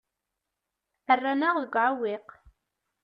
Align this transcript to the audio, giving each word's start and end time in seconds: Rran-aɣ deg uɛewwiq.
Rran-aɣ 1.17 1.55
deg 1.63 1.73
uɛewwiq. 1.81 2.27